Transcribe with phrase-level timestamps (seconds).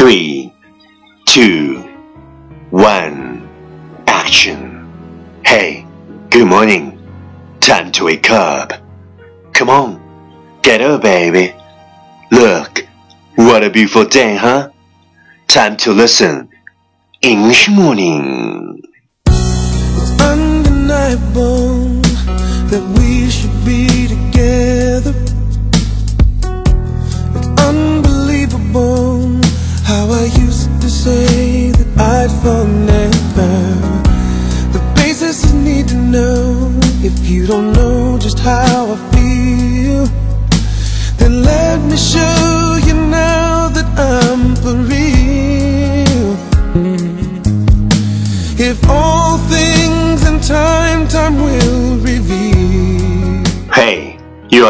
[0.00, 0.50] three,
[1.26, 1.82] two,
[2.70, 3.46] one,
[4.06, 4.88] action.
[5.44, 5.86] Hey,
[6.30, 7.06] good morning.
[7.60, 8.72] Time to wake up.
[9.52, 10.00] Come on,
[10.62, 11.54] get up, baby.
[12.30, 12.86] Look,
[13.34, 14.70] what a beautiful day, huh?
[15.48, 16.48] Time to listen.
[17.20, 18.82] English morning.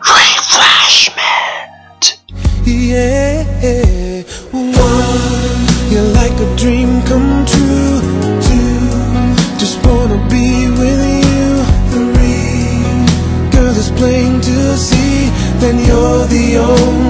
[0.00, 1.18] refreshment.
[2.64, 5.60] Yeah, one,
[5.90, 8.00] you're like a dream come true.
[8.46, 8.78] Two,
[9.58, 11.64] just wanna be with you.
[11.92, 12.80] Three,
[13.50, 17.07] girl, it's plain to see that you're the only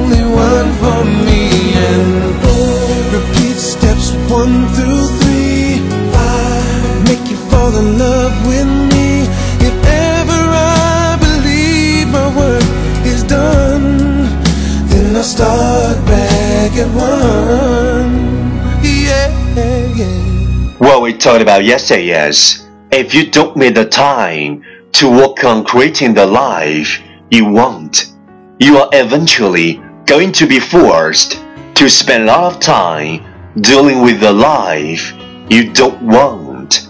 [20.80, 24.62] What we talked about yesterday is if you don't make the time
[24.94, 28.14] to work on creating the life you want,
[28.60, 31.40] you are eventually going to be forced
[31.76, 33.22] to spend a lot of time
[33.62, 35.14] dealing with the life
[35.50, 36.82] you don't want.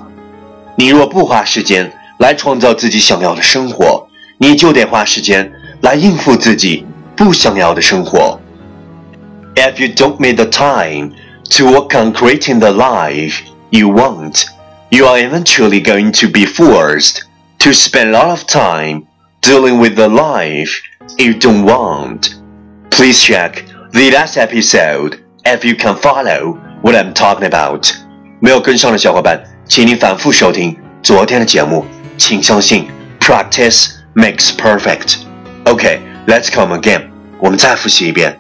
[0.76, 4.08] 你若不花时间来创造自己想要的生活，
[4.38, 5.52] 你就得花时间
[5.82, 6.86] 来应付自己
[7.16, 8.40] 不想要的生活。
[9.56, 11.12] If you don't make the time
[11.52, 13.42] to work on creating the life
[13.72, 14.46] you want,
[14.92, 17.24] you are eventually going to be forced
[17.60, 19.08] to spend a lot of time
[19.42, 20.82] dealing with the life
[21.18, 22.36] you don't want.
[22.90, 27.92] Please check the last episode if you can follow what I'm talking about.
[28.40, 31.86] 没有跟上的小伙伴，请你反复收听昨天的节目。
[32.18, 32.88] 请相信，
[33.20, 35.18] practice makes perfect.
[35.66, 37.10] Okay, let's come again.
[37.40, 38.40] 我们再复习一遍。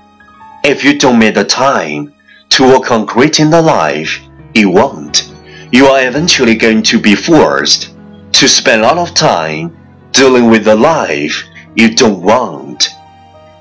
[0.61, 2.11] If you don't make the time
[2.51, 4.19] to work on creating the life
[4.57, 5.23] you want,
[5.71, 7.89] you are eventually going to be forced
[8.33, 9.71] to spend a lot of time
[10.11, 11.43] dealing with the life
[11.75, 12.87] you don't want.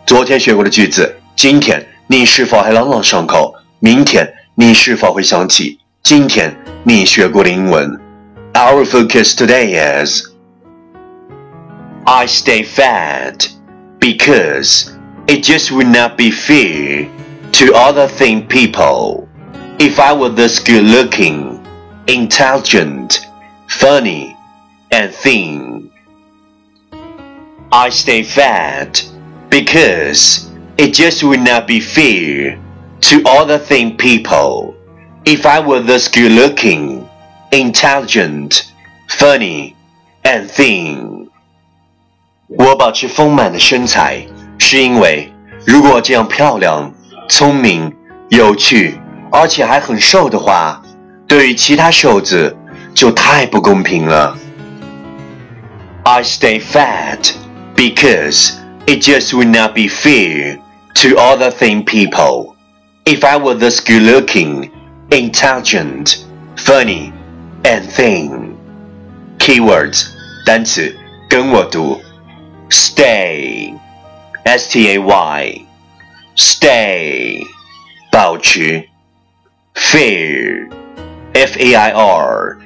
[0.07, 3.55] 昨天学过的句子，今天你是否还朗朗上口？
[3.79, 7.99] 明天你是否会想起今天你学过的英文？
[8.55, 10.27] Our focus today is
[12.05, 13.49] I stay fat
[13.99, 14.91] because
[15.27, 17.07] it just would not be fair
[17.53, 19.26] to other thin people
[19.79, 21.65] if I were this good looking,
[22.07, 23.27] intelligent,
[23.69, 24.37] funny,
[24.91, 25.91] and thin.
[27.71, 29.03] I stay fat
[29.49, 32.59] because it just would not be fair
[33.01, 34.75] to other thin people
[35.25, 37.09] if I were this good looking,
[37.51, 38.73] intelligent,
[39.09, 39.75] funny,
[40.25, 41.29] and thin.
[42.49, 44.27] 我保持丰满的身材，
[44.59, 45.33] 是因为
[45.67, 46.93] 如果这样漂亮、
[47.29, 47.91] 聪明、
[48.29, 49.01] 有趣，
[49.37, 50.83] 而且还很瘦的话，
[51.27, 52.57] 对于其他瘦子
[52.95, 54.37] 就太不公平了。
[56.05, 57.33] I stay fat
[57.77, 58.53] because
[58.87, 60.59] it just would not be fair
[60.95, 62.55] to other thin people
[63.05, 64.71] if I were this good looking,
[65.11, 66.19] intelligent,
[66.57, 67.13] funny,
[67.63, 68.55] and thin.
[69.39, 70.07] Keywords
[70.45, 70.95] 单词
[71.29, 72.01] 跟我读。
[72.71, 73.75] Stay,
[74.45, 75.67] S T A Y,
[76.37, 77.47] stay,
[78.11, 78.89] 保持。
[79.77, 80.69] Fair,
[81.35, 82.59] F A I R,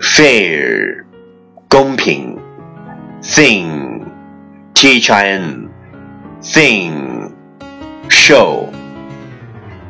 [0.00, 1.04] fair,
[1.68, 2.38] 公平。
[3.20, 4.06] Thin,
[4.74, 5.68] T H I N,
[6.40, 7.32] thin,
[8.08, 8.72] 瘦。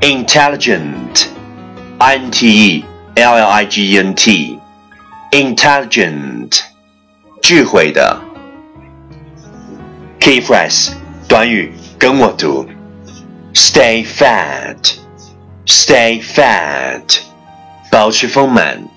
[0.01, 1.29] Intelligent,
[1.99, 2.85] I N T E
[3.17, 4.61] L L I G E N T,
[5.33, 6.63] intelligent,
[7.43, 8.21] 智慧的。
[10.21, 10.93] Key phrase
[11.29, 12.67] 短语跟我读：
[13.55, 14.99] Stay fat,
[15.67, 17.21] stay fat,
[17.91, 18.89] 保持丰满，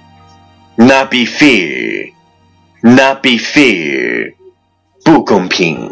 [0.77, 4.33] not be fair，not be fair，
[5.03, 5.91] 不公平，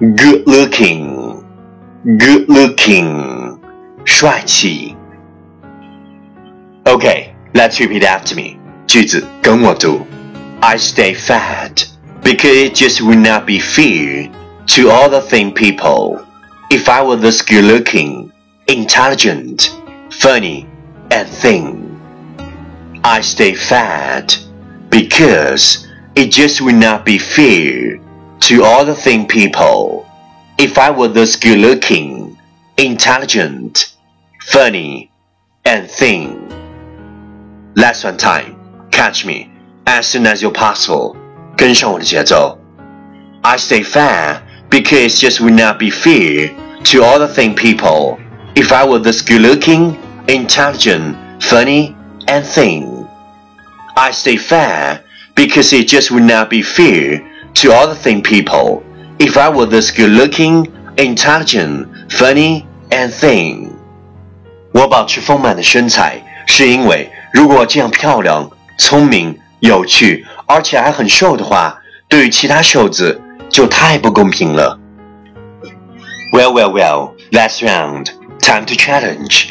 [0.00, 3.58] good looking，good looking，
[4.04, 4.96] 帅气。
[6.84, 10.06] OK，let's repeat after me，句子跟我读。
[10.60, 11.86] I stay fat
[12.22, 14.30] because it just would not be fair
[14.66, 16.20] to all the thin people.
[16.70, 18.30] If I were this good looking,
[18.66, 19.70] intelligent,
[20.18, 20.68] funny,
[21.10, 21.84] and thin.
[23.04, 24.38] I stay fat
[24.88, 28.00] because it just would not be fair
[28.40, 30.06] to all the thin people
[30.58, 32.38] if I were this good looking,
[32.78, 33.96] intelligent,
[34.40, 35.10] funny,
[35.64, 36.48] and thin.
[37.76, 39.50] Last one time, catch me
[39.86, 41.16] as soon as you're possible.
[41.56, 42.58] 跟上我的节奏。
[43.42, 46.54] I stay fat because it just would not be fair
[46.84, 48.18] to all the thin people
[48.54, 49.96] if I were this good looking,
[50.28, 51.94] intelligent, funny,
[52.26, 53.06] and thin.
[53.96, 55.04] I stay fat
[55.34, 57.22] because it just would not be fair
[57.54, 58.82] to all the thin people
[59.18, 60.66] if I were this good looking,
[60.96, 63.70] intelligent, funny, and thin.
[64.72, 71.78] 我保持丰满的身材，是因为如果这样漂亮、聪明、有趣，而且还很瘦的话，
[72.08, 74.78] 对于其他瘦子就太不公平了。
[76.32, 77.12] Well, well, well.
[77.30, 78.08] Last round.
[78.40, 79.50] Time to challenge.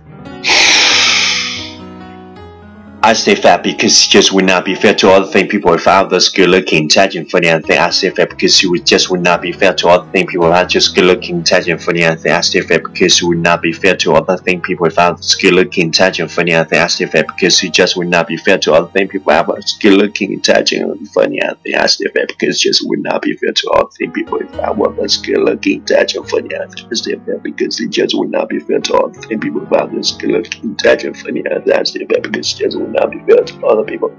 [3.03, 5.87] I stay fat because just would not be fair to all the thin people if
[5.87, 7.79] I was good looking, intelligent, funny, and thin.
[7.79, 10.27] I stay fat because it would just would not be fair to all the thin
[10.27, 12.33] people if I just good looking, intelligent, funny, and thin.
[12.33, 14.99] I stay fat because it would not be fair to all the thin people if
[14.99, 16.79] I was good looking, intelligent, funny, and thin.
[16.79, 19.31] I stay fat because it just would not be fair to all the thin people
[19.31, 21.75] if I was good looking, intelligent, funny, and thin.
[21.79, 24.37] I stay fat because it just would not be fair to all the thin people
[24.37, 26.93] if I was good looking, intelligent, funny, and thin.
[26.93, 29.63] I stay fat because it just would not be fair to all the thin people
[29.63, 31.73] if I was good looking, intelligent, funny, and thin.
[31.73, 34.11] I stay fat because it just would not be fair to other people.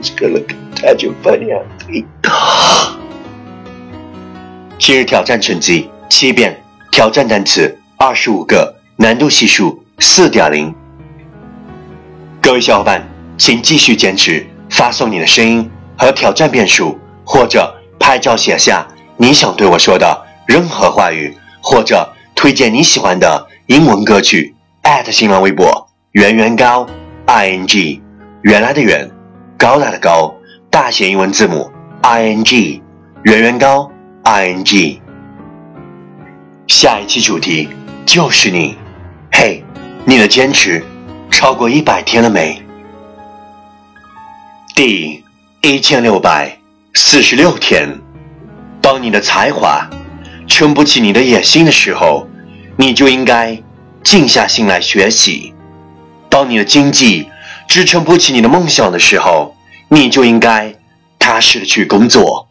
[0.00, 2.04] It's good looking, intelligent, funny, and thin.
[4.78, 6.60] 今日挑战成绩七遍，
[6.90, 10.74] 挑战单词二十五个，难度系数四点零。
[12.40, 18.86] 各位小伙伴，请继续坚持，发送你的声音和挑战变数，或者拍照写下
[19.16, 24.54] 你想对我说的任何话语，或者推荐你喜欢的英文歌曲。
[25.12, 26.86] 新浪微博圆圆高
[27.32, 28.02] i n g
[28.42, 29.08] 原来的远，
[29.56, 30.34] 高大的高，
[30.68, 31.70] 大写英文字母
[32.02, 32.82] i n g
[33.22, 33.88] 圆圆高
[34.24, 35.00] i n g。
[36.66, 37.68] 下一期主题
[38.04, 38.76] 就是你，
[39.30, 39.62] 嘿，
[40.04, 40.84] 你的坚持
[41.30, 42.60] 超过一百天了没？
[44.74, 45.22] 第
[45.60, 46.58] 一千六百
[46.94, 47.96] 四十六天，
[48.82, 49.88] 当你的才华
[50.48, 52.26] 撑不起你的野心的时候，
[52.76, 53.56] 你就应该
[54.02, 55.54] 静下心来学习；
[56.30, 57.28] 当你的经济
[57.68, 59.54] 支撑不起你的梦想的时候，
[59.88, 60.72] 你就应该
[61.18, 62.46] 踏实的去工作；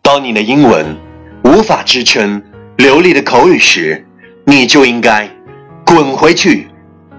[0.00, 0.96] 当你的英文
[1.44, 2.40] 无法支撑
[2.76, 4.06] 流利的口语时，
[4.46, 5.28] 你就应该
[5.84, 6.68] 滚回去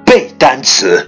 [0.05, 1.05] 背单词。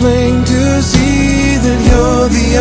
[0.00, 2.58] Playing to see that you're the